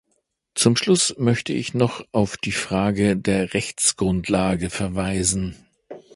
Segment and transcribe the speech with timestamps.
[0.55, 5.55] Zum Schluss möchte ich noch auf die Frage der Rechtsgrundlage verweisen.